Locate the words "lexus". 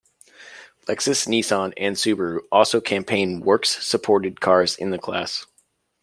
0.87-1.27